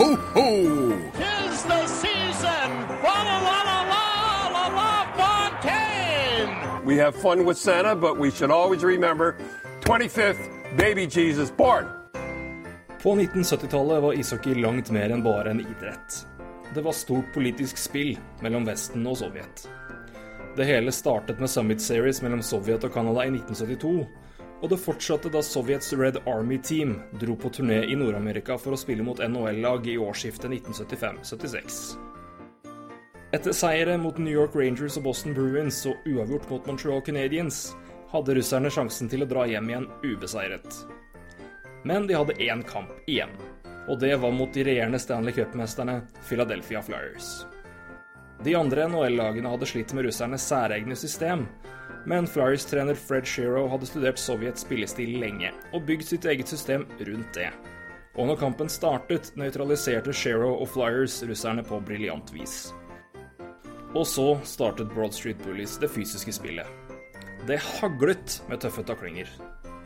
ho, 0.00 0.16
ho! 0.34 0.46
Tis 1.12 1.62
the 1.64 1.86
season! 1.86 2.68
La, 3.04 3.16
la, 3.28 3.36
la, 3.48 3.58
la, 3.68 3.80
la, 3.92 4.48
la, 4.56 4.66
la, 4.78 4.92
Fontaine! 5.18 6.84
We 6.86 6.96
have 6.96 7.14
fun 7.14 7.44
with 7.44 7.58
Santa, 7.58 7.94
but 7.94 8.18
we 8.18 8.30
should 8.30 8.50
always 8.50 8.82
remember 8.82 9.36
25th 9.80 10.76
baby 10.76 11.06
Jesus 11.06 11.56
born. 11.56 11.84
På 13.02 13.14
1970-tallet 13.14 14.02
var 14.02 14.12
ishockey 14.12 14.54
langt 14.54 14.90
mer 14.90 15.10
enn 15.10 15.22
bare 15.22 15.50
en 15.50 15.60
idrett. 15.60 16.26
Det 16.74 16.80
var 16.80 16.92
stort 16.92 17.34
politisk 17.34 17.78
spill 17.78 18.18
mellom 18.40 18.64
Vesten 18.64 19.06
og 19.06 19.16
Sovjet. 19.16 19.68
Det 20.56 20.64
hele 20.64 20.92
startet 20.92 21.40
med 21.40 21.50
Summit 21.50 21.80
Series 21.80 22.22
mellom 22.22 22.42
Sovjet 22.42 22.84
og 22.84 22.92
Canada 22.94 23.24
i 23.24 23.32
1972, 23.32 24.06
og 24.60 24.68
det 24.68 24.80
fortsatte 24.80 25.30
da 25.32 25.40
Sovjets 25.44 25.92
Red 25.96 26.20
Army 26.28 26.58
Team 26.62 26.98
dro 27.20 27.36
på 27.36 27.48
turné 27.48 27.82
i 27.88 27.96
Nord-Amerika 27.96 28.58
for 28.60 28.76
å 28.76 28.80
spille 28.80 29.04
mot 29.04 29.20
NHL-lag 29.24 29.86
i 29.88 29.96
årsskiftet 29.98 30.52
1975-76. 30.52 31.80
Etter 33.32 33.54
seire 33.54 33.94
mot 33.98 34.18
New 34.18 34.32
York 34.34 34.56
Rangers 34.58 34.98
og 34.98 35.06
Boston 35.06 35.36
Bruins 35.36 35.84
og 35.86 36.08
uavgjort 36.10 36.48
mot 36.50 36.66
Montreal 36.66 37.00
Canadiens 37.06 37.70
hadde 38.10 38.34
russerne 38.36 38.72
sjansen 38.74 39.08
til 39.08 39.22
å 39.24 39.28
dra 39.30 39.46
hjem 39.46 39.70
igjen 39.70 39.86
ubeseiret. 40.02 40.80
Men 41.86 42.08
de 42.10 42.18
hadde 42.18 42.36
én 42.42 42.64
kamp 42.66 42.90
igjen, 43.08 43.32
og 43.88 44.02
det 44.02 44.16
var 44.20 44.34
mot 44.34 44.52
de 44.52 44.64
regjerende 44.66 44.98
Stanley 45.00 45.32
Cup-mesterne 45.32 46.00
Philadelphia 46.26 46.82
Flyers. 46.84 47.30
De 48.44 48.54
andre 48.56 48.88
NHL-lagene 48.88 49.52
hadde 49.52 49.68
slitt 49.68 49.94
med 49.96 50.08
russernes 50.08 50.44
særegne 50.50 50.96
system, 50.96 51.46
men 52.06 52.26
Flyers-trener 52.26 52.94
Fred 52.94 53.26
Shero 53.26 53.66
hadde 53.68 53.88
studert 53.88 54.20
Sovjets 54.20 54.64
spillestil 54.64 55.16
lenge 55.20 55.52
og 55.74 55.84
bygd 55.88 56.06
sitt 56.08 56.28
eget 56.28 56.48
system 56.48 56.86
rundt 57.00 57.34
det. 57.36 57.50
Og 58.18 58.26
når 58.26 58.40
kampen 58.40 58.70
startet, 58.72 59.30
nøytraliserte 59.38 60.14
Shero 60.16 60.52
og 60.56 60.68
Flyers 60.72 61.20
russerne 61.28 61.64
på 61.66 61.78
briljant 61.86 62.32
vis. 62.34 62.72
Og 63.94 64.06
så 64.06 64.32
startet 64.46 64.90
Broad 64.94 65.14
Street 65.14 65.38
Bullies 65.44 65.78
det 65.82 65.90
fysiske 65.90 66.34
spillet. 66.34 66.66
Det 67.48 67.58
haglet 67.78 68.40
med 68.50 68.60
tøffe 68.62 68.84
taklinger. 68.86 69.30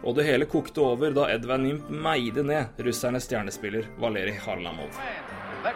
Og 0.04 0.16
det 0.18 0.26
hele 0.28 0.48
kokte 0.50 0.82
over 0.84 1.14
da 1.16 1.30
Edvin 1.32 1.64
Nimp 1.64 1.88
meide 1.88 2.44
ned 2.44 2.84
russernes 2.84 3.24
stjernespiller 3.28 3.88
Valerij 4.00 4.36
Harlamov. 4.44 4.92
But 5.64 5.72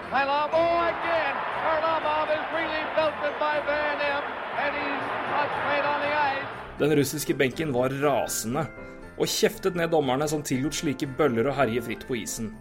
Den 6.78 6.96
russiske 6.96 7.34
benken 7.34 7.72
var 7.74 7.90
rasende 7.90 8.62
og 9.18 9.26
kjeftet 9.26 9.74
ned 9.74 9.90
dommerne 9.90 10.28
som 10.30 10.44
tillot 10.46 10.76
slike 10.78 11.08
bøller 11.18 11.48
å 11.50 11.54
herje 11.56 11.82
fritt 11.82 12.04
på 12.06 12.20
isen. 12.20 12.52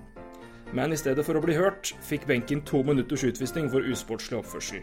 Men 0.74 0.90
i 0.92 0.98
stedet 0.98 1.22
for 1.26 1.38
å 1.38 1.44
bli 1.44 1.54
hørt, 1.54 1.92
fikk 2.02 2.26
benken 2.26 2.64
to 2.66 2.82
minutters 2.84 3.24
utvisning 3.28 3.70
for 3.70 3.86
usportslig 3.86 4.40
oppførsel. 4.40 4.82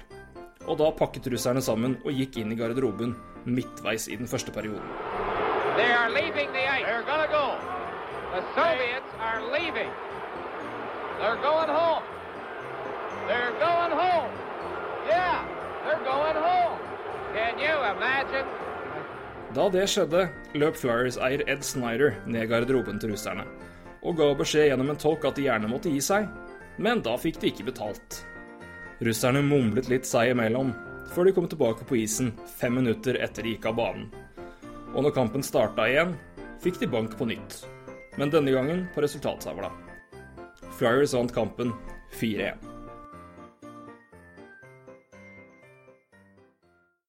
Og 0.71 0.79
da 0.79 0.93
pakket 0.95 1.27
russerne 1.35 1.61
sammen 1.67 1.97
og 2.05 2.15
gikk 2.15 2.39
inn 2.41 2.55
i 2.55 2.59
garderoben 2.61 3.17
midtveis 3.45 4.07
i 4.07 4.21
den 4.21 4.31
første 4.31 4.55
perioden. 4.55 4.87
They 5.75 5.91
are 5.91 6.15
leaving 6.15 6.55
the 6.55 6.63
ice. 6.71 6.87
They're 6.87 7.03
gonna 7.03 7.27
go. 7.27 7.59
The 8.39 8.43
Soviets 8.55 9.19
are 9.19 9.43
leaving. 9.51 9.91
They're 11.19 11.43
going 11.43 11.75
home. 11.75 12.07
They're 13.27 13.57
going 13.59 13.99
home. 13.99 14.31
Yeah, 15.11 15.43
they're 15.83 16.07
going 16.07 16.39
home. 16.39 16.79
Can 17.35 17.59
you 17.59 17.75
imagine? 17.99 18.64
Da 19.55 19.69
det 19.71 19.85
skjedde, 19.87 20.25
løp 20.59 20.75
Flyers-eier 20.75 21.45
Ed 21.47 21.63
Snyder 21.63 22.17
ned 22.27 22.49
garderoben 22.51 22.99
til 22.99 23.13
russerne 23.15 23.45
og 24.05 24.19
ga 24.19 24.27
beskjed 24.37 24.69
gjennom 24.69 24.91
en 24.93 25.01
tolk 25.01 25.25
at 25.25 25.39
de 25.39 25.47
gjerne 25.47 25.71
måtte 25.71 25.93
gi 25.93 26.01
seg, 26.05 26.27
men 26.83 27.01
da 27.05 27.15
fikk 27.21 27.39
de 27.41 27.53
ikke 27.53 27.69
betalt. 27.71 28.19
Russerne 29.05 29.41
mumlet 29.47 29.89
litt 29.89 30.09
seg 30.09 30.35
imellom, 30.35 30.75
før 31.15 31.29
de 31.29 31.35
kom 31.37 31.49
tilbake 31.49 31.87
på 31.89 32.01
isen 32.03 32.33
fem 32.59 32.77
minutter 32.81 33.17
etter 33.25 33.47
de 33.47 33.55
gikk 33.55 33.71
av 33.71 33.79
banen. 33.79 34.11
Og 34.93 35.07
når 35.07 35.17
kampen 35.17 35.47
starta 35.47 35.89
igjen, 35.89 36.15
fikk 36.63 36.83
de 36.83 36.91
bank 36.91 37.17
på 37.17 37.31
nytt, 37.31 37.63
men 38.21 38.35
denne 38.35 38.53
gangen 38.55 38.87
på 38.95 39.07
resultattavla. 39.07 39.73
Flyers 40.77 41.17
vant 41.17 41.33
kampen 41.35 41.73
4-1. 42.21 42.74